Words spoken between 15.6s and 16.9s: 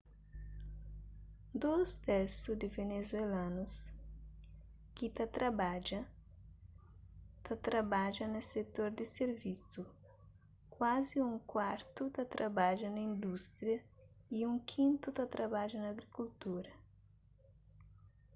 na agrikultura